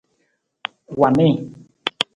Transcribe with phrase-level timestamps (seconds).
[0.97, 1.31] Wa nii.